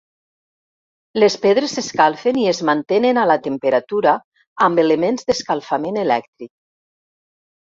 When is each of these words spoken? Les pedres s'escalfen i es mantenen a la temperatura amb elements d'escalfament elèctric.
Les 1.23 1.33
pedres 1.43 1.75
s'escalfen 1.79 2.39
i 2.43 2.47
es 2.53 2.61
mantenen 2.69 3.19
a 3.25 3.27
la 3.33 3.37
temperatura 3.49 4.15
amb 4.69 4.83
elements 4.85 5.29
d'escalfament 5.29 6.01
elèctric. 6.07 6.53